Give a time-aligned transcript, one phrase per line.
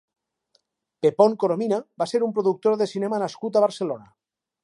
[1.05, 4.09] Pepón Coromina va ser un productor de cinema nascut a Barcelona.